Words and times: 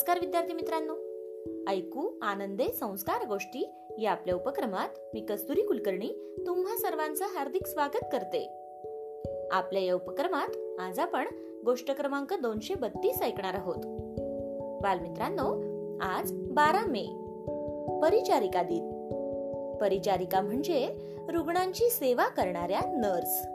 नमस्कार 0.00 0.20
विद्यार्थी 0.20 0.52
मित्रांनो. 0.52 0.92
ऐकू 1.70 2.18
आनंदे 2.22 2.68
संस्कार 2.68 3.26
गोष्टी 3.26 3.70
या 3.98 4.12
आपल्या 4.12 4.34
उपक्रमात 4.34 4.88
मी 5.14 5.20
कस्तुरी 5.20 5.62
कुलकर्णी 5.62 6.36
तुम्हा 6.46 6.76
सर्वांचं 6.76 7.24
हार्दिक 7.24 7.66
स्वागत 7.66 8.04
करते. 8.12 8.46
आपल्या 9.52 9.82
या 9.82 9.94
उपक्रमात 9.94 10.80
आज 10.80 10.98
आपण 10.98 11.26
गोष्ट 11.64 11.90
क्रमांक 11.90 12.34
दोनशे 12.34 12.74
बत्तीस 12.74 13.22
ऐकणार 13.22 13.54
आहोत. 13.54 13.76
बालमित्रांनो 14.82 15.60
आज 16.00 16.32
बारा 16.32 16.86
मे 16.86 17.04
परिचारिका 18.00 18.62
दिन. 18.62 18.90
परिचारिका 19.80 20.40
म्हणजे 20.40 20.88
रुग्णांची 21.28 21.90
सेवा 21.90 22.28
करणाऱ्या 22.28 22.80
नर्स. 22.86 23.46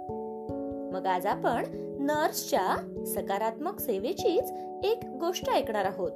मग 0.94 1.06
आज 1.06 1.26
आपण 1.26 1.66
नर्सच्या 2.00 2.78
सकारात्मक 3.08 3.80
सेवेचीच 3.80 4.52
एक 4.84 5.00
गोष्ट 5.06 5.50
ऐकणार 5.50 5.86
आहोत. 5.86 6.12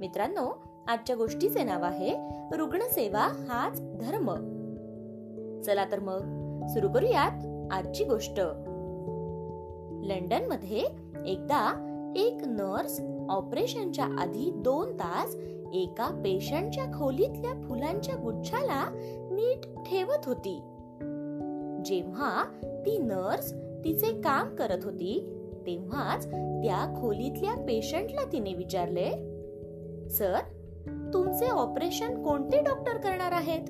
मित्रांनो 0.00 0.58
आजच्या 0.88 1.16
गोष्टीचे 1.16 1.62
नाव 1.62 1.82
आहे 1.82 2.14
रुग्णसेवा 2.56 3.18
हाच 3.18 3.80
धर्म. 3.80 4.34
चला 5.60 5.84
तर 5.92 5.98
मग 6.00 6.20
सुरू 6.66 6.88
करूयात 6.88 7.46
आजची 7.72 8.04
गोष्ट. 8.04 8.40
लंडनमध्ये 10.02 10.78
एकदा 11.26 11.86
एक 12.16 12.38
नर्स 12.46 13.00
ऑपरेशनच्या 13.28 14.04
आधी 14.04 14.52
दोन 14.56 14.92
तास 14.92 15.36
एका 15.72 16.22
पेशंटच्या 16.24 16.84
खोलीतल्या 16.84 17.52
फुलांच्या 17.68 18.14
गुच्छाला 18.14 18.84
नीट 19.32 19.62
ठेवत 19.62 20.26
होती. 20.26 20.60
जेव्हा 21.84 22.44
ती 22.86 22.98
नर्स 22.98 23.52
तिचे 23.84 24.20
काम 24.20 24.56
करत 24.56 24.84
होती 24.84 25.36
तेव्हाच 25.66 26.26
त्या 26.26 26.94
खोलीतल्या 27.00 27.54
पेशंटला 27.54 28.20
तिने 28.32 28.54
विचारले 28.54 29.29
सर 30.10 30.38
तुमचे 31.14 31.48
ऑपरेशन 31.48 32.22
कोणते 32.22 32.62
डॉक्टर 32.62 32.96
करणार 32.96 33.32
आहेत? 33.32 33.60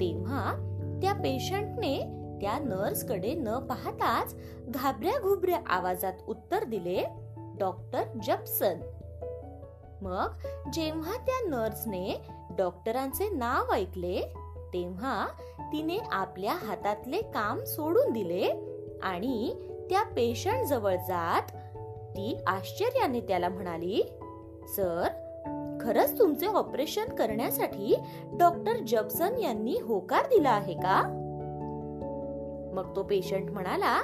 तेव्हा 0.00 0.66
त्या 1.02 1.12
पेशंटने 1.12 1.98
त्या 2.40 2.58
नर्सकडे 2.58 3.34
न 3.34 3.58
पाहताच 3.58 4.34
घाबऱ्या 4.68 5.18
घुबऱ्या 5.22 5.60
आवाजात 5.66 6.12
उत्तर 6.28 6.64
दिले 6.64 7.04
डॉक्टर 7.58 8.02
जप्सन. 8.24 8.78
मग 10.02 10.28
जेव्हा 10.72 11.16
त्या 11.16 11.48
नर्सने 11.48 12.20
डॉक्टरांचे 12.58 13.28
नाव 13.28 13.72
ऐकले 13.72 14.20
तेव्हा 14.74 15.26
तिने 15.72 15.98
आपल्या 16.12 16.52
हातातले 16.52 17.20
काम 17.22 17.64
सोडून 17.64 18.12
दिले 18.12 18.50
आणि 19.02 19.54
त्या 19.90 20.02
पेशंट 20.02 20.66
जवळ 20.66 20.96
जात 20.96 21.42
ती 22.16 22.38
आश्चर्याने 22.46 23.20
त्याला 23.20 23.48
म्हणाली 23.48 24.02
सर 24.76 25.08
खरंच 25.80 26.18
तुमचे 26.18 26.46
ऑपरेशन 26.46 27.14
करण्यासाठी 27.14 27.96
डॉक्टर 28.32 28.72
जब्सन 28.86 29.38
यांनी 29.38 29.78
होकार 29.82 30.26
दिला 30.26 30.50
आहे 30.50 30.74
का? 30.74 31.02
मग 32.74 32.96
तो 32.96 33.02
पेशंट 33.02 33.50
म्हणाला 33.50 33.96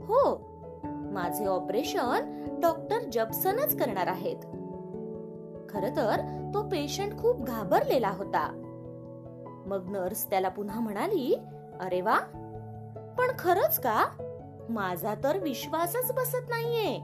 हो 0.00 0.52
माझे 0.84 1.46
ऑपरेशन 1.46 2.44
डॉक्टर 2.60 2.98
जब्सनच 3.12 3.78
करणार 3.78 4.06
आहेत. 4.06 4.36
खर 5.68 5.88
तर 5.96 6.20
तो 6.54 6.62
पेशंट 6.62 7.18
खूप 7.18 7.42
घाबरलेला 7.42 8.10
होता. 8.10 8.48
मग 9.66 9.90
नर्स 9.90 10.30
त्याला 10.30 10.48
पुन्हा 10.48 10.80
म्हणाली 10.80 11.34
अरे 11.80 12.00
वा 12.00 12.18
पण 13.18 13.30
खरंच 13.38 13.80
का? 13.80 14.04
माझा 14.68 15.14
तर 15.24 15.38
विश्वासच 15.38 16.12
बसत 16.12 16.50
नाहीये. 16.50 16.98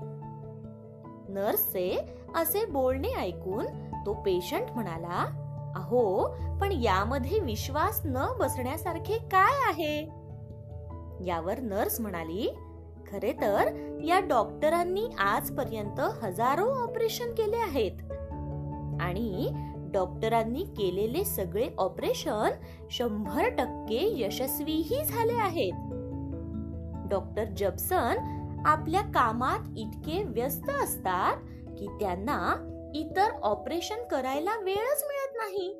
नर्सचे 1.29 2.18
असे 2.35 2.67
बोलणे 2.67 3.09
ऐकून 3.09 3.67
तो 4.07 4.13
पेशंट 4.13 4.71
म्हणाला 4.75 5.27
अहो 5.77 6.29
पण 6.61 6.73
यामध्ये 6.73 7.41
विश्वास 7.41 8.01
न 8.05 8.27
बसण्यासारखे 8.41 9.19
काय 9.19 9.69
आहे? 9.69 10.01
यावर 11.27 11.61
नर्स 11.61 12.01
म्हणाली 12.01 12.55
खरे 13.13 13.33
तर 13.33 13.69
या 14.05 14.21
डॉक्टरांनी 14.21 15.09
आजपर्यंत 15.19 16.01
हजारो 16.23 16.65
ऑपरेशन 16.65 17.31
केले 17.31 17.57
आहेत. 17.57 18.13
आणि 19.01 19.51
डॉक्टरांनी 19.93 20.63
केलेले 20.63 21.25
सगळे 21.25 21.69
ऑपरेशन 21.79 22.49
शंभर 22.91 23.49
टक्के 23.49 24.21
यशस्वीही 24.21 25.05
झाले 25.05 25.33
आहेत. 25.33 25.73
डॉक्टर 27.11 27.45
जब्सन 27.45 28.17
आपल्या 28.67 29.01
कामात 29.01 29.59
इतके 29.77 30.23
व्यस्त 30.23 30.71
असतात 30.71 31.37
की 31.79 31.87
त्यांना 31.87 32.69
इतर 32.95 33.31
ऑपरेशन 33.43 34.05
करायला 34.05 34.61
वेळच 34.65 35.05
मिळत 35.05 35.37
नाही. 35.37 35.75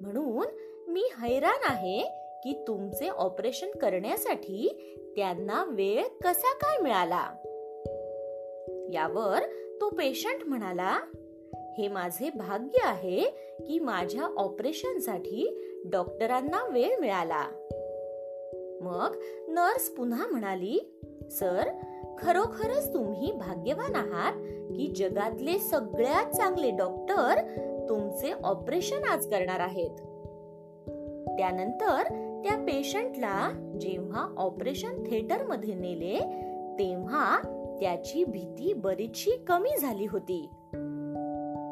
म्हणून 0.00 0.46
मी 0.88 1.08
हैराण 1.20 1.58
आहे 1.64 2.02
की 2.44 2.64
तुमचे 2.66 3.08
ऑपरेशन 3.08 3.70
करण्यासाठी 3.70 4.88
त्यांना 5.16 5.64
वेळ 5.64 6.04
कसा 6.04 6.54
काय 6.54 6.82
मिळाला? 6.82 7.28
यावर 8.92 9.40
तो 9.80 9.88
पेशंट 9.88 10.42
म्हणाला 10.46 10.98
हे 11.78 11.88
माझे 11.88 12.30
भाग्य 12.34 12.78
आहे 12.82 13.20
की 13.66 13.78
माझ्या 13.78 14.22
ऑपरेशनसाठी 14.22 15.64
डॉक्टरांना 15.84 16.68
वेळ 16.70 16.96
मिळाला. 17.00 17.46
मग 18.82 19.16
नर्स 19.48 19.88
पुन्हा 19.88 20.26
म्हणाली 20.26 21.00
सर 21.30 21.68
खरोखरच 22.18 22.94
तुम्ही 22.94 23.32
भाग्यवान 23.32 23.94
आहात 23.94 24.32
की 24.76 24.92
जगातले 24.96 25.58
सगळ्यात 25.58 26.36
चांगले 26.36 26.70
डॉक्टर 26.70 27.40
तुमचे 27.88 28.32
ऑपरेशन 28.44 29.04
आज 29.04 29.26
करणार 29.26 29.60
आहेत. 29.60 29.90
त्यानंतर 31.38 32.02
त्या 32.44 32.56
पेशंटला 32.56 33.50
जेव्हा 33.80 34.34
ऑपरेशन 34.36 35.02
थिएटरमध्ये 35.02 35.74
नेले 35.74 36.20
तेव्हा 36.78 37.40
त्याची 37.80 38.24
भीती 38.24 38.72
बरीचशी 38.72 39.30
कमी 39.30 39.80
झाली 39.80 40.06
होती. 40.06 40.48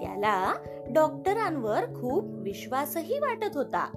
त्याला 0.02 0.54
डॉक्टरांवर 0.90 1.84
खूप 1.84 2.24
विश्वासही 2.28 3.18
वाटत 3.18 3.56
होता. 3.56 3.90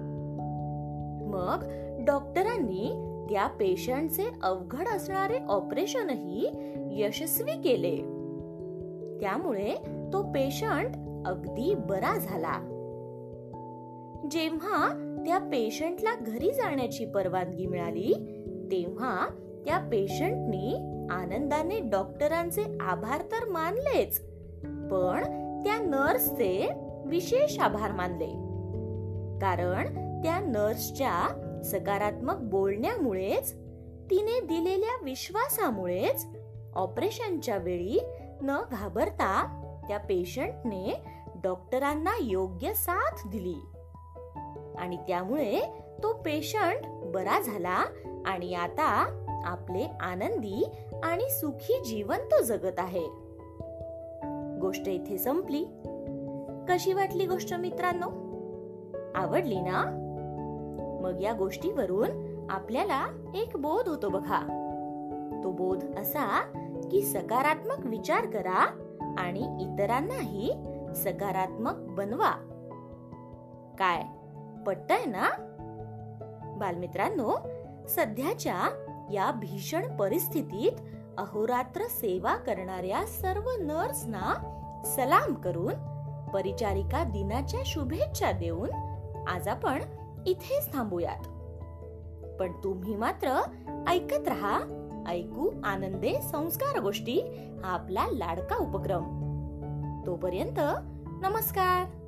मग 1.26 1.66
डॉक्टरांनी 2.06 3.13
त्या 3.30 3.48
पेशंटचे 3.48 4.26
अवघड 4.44 4.88
असणारे 4.88 5.38
ऑपरेशनही 5.50 6.52
यशस्वी 6.92 7.52
केले. 7.52 7.98
त्यामुळे 9.20 9.76
तो 10.14 10.22
पेशंट 10.22 10.96
अगदी 11.28 11.76
बरा 11.76 12.18
झाला. 12.18 12.70
जेव्हा 14.32 14.88
त्या 15.26 15.38
पेशंटला 15.38 16.10
घरी 16.22 16.52
जाण्याची 16.52 17.06
परवानगी 17.06 17.66
मिळाली 17.66 18.14
तेव्हा 18.72 19.28
त्या 19.66 19.78
पेशंटनी 19.78 20.76
आनंदाने 21.10 21.80
डॉक्टरांचे 21.80 22.64
आभार 22.82 23.22
तर 23.22 23.50
मानलेच 23.50 24.20
पण 24.64 25.24
त्या 25.64 25.80
नर्सचे 25.80 26.70
विशेष 27.06 27.60
आभार 27.60 27.92
मानले. 27.92 28.32
कारण 29.40 29.86
त्या 30.24 30.40
नर्सच्या 30.40 31.40
सकारात्मक 31.64 32.36
बोलण्यामुळेच 32.36 33.54
तिने 34.12 34.40
दिलेल्या 34.40 35.04
विश्वासामुळेच 35.04 36.26
ऑपरेशनच्या 36.76 37.58
वेळी 37.58 38.00
न 38.42 38.62
घाबरता 38.72 39.60
त्या 39.88 39.98
पेशंटने 39.98 41.02
डॉक्टरांना 41.44 42.12
योग्य 42.22 42.74
साथ 42.74 43.28
दिली. 43.28 43.56
आणि 44.78 44.98
त्यामुळे 44.98 45.62
तो 46.04 46.14
पेशंट 46.14 46.80
बरा 46.86 47.42
झाला 47.42 47.86
आणि 48.26 48.54
आता 48.54 49.20
आपले 49.46 49.88
आनंदी 50.02 50.66
आणि 51.04 51.30
सुखी 51.30 51.84
जीवन 51.86 52.18
तो 52.18 52.44
जगत 52.44 52.80
आहे. 52.80 53.08
गोष्ट 54.60 54.88
इथे 54.88 55.18
संपली. 55.18 55.66
कशी 56.70 56.94
वाटली 56.94 57.26
गोष्ट 57.26 57.54
मित्रांनो? 57.54 58.08
आवडली 59.16 59.62
ना? 59.62 60.03
मग 61.04 61.22
या 61.22 61.34
गोष्टीवरून 61.34 62.38
आपल्याला 62.50 63.06
एक 63.36 63.58
बोध 63.58 63.90
होतो 63.90 64.10
बघा. 64.10 64.40
तो 65.44 65.52
बोध 65.52 65.84
असा 65.98 66.42
की 66.92 67.02
सकारात्मक 67.02 67.86
विचार 67.86 68.26
करा 68.26 68.66
आणि 69.18 69.40
इतरांनाही 69.40 70.54
सकारात्मक 70.96 71.74
बनवा. 71.78 72.32
काय? 73.80 74.04
पटतय 74.64 75.06
ना? 75.06 75.30
बालमित्रांनो 76.58 77.36
सध्याच्या 77.88 78.62
या 79.14 79.32
भीषण 79.32 79.98
परिस्थितीत 79.98 80.72
अहोरात्र 81.18 81.82
सेवा 81.82 82.36
करणाऱ्या 82.36 83.06
सर्व 83.06 83.50
नर्सना 83.60 84.50
सलाम 84.86 85.34
करून 85.34 85.74
परिचारिका 86.34 87.04
दिनाच्या 87.04 87.60
शुभेच्छा 87.66 88.32
देऊन 88.32 88.70
आज 89.28 89.48
आपण 89.48 89.82
इथेच 90.28 90.74
थांबूयात. 90.74 91.28
पण 92.40 92.52
तुम्ही 92.64 92.96
मात्र 92.96 93.42
ऐकत 93.88 94.28
राहा. 94.28 94.60
ऐकू 95.08 95.62
आनंदे 95.64 96.22
संस्कार 96.32 96.80
गोष्टी 96.80 97.20
हा 97.64 97.70
आपला 97.70 98.08
लाडका 98.12 98.56
उपक्रम. 98.56 99.04
तोपर्यंत 100.06 100.60
नमस्कार. 101.22 102.04